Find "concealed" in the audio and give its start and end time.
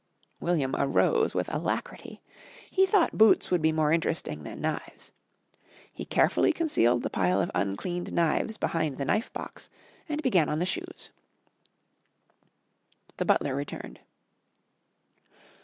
6.51-7.03